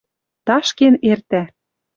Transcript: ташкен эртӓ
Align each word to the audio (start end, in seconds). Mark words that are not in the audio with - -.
ташкен 0.47 0.95
эртӓ 1.11 1.41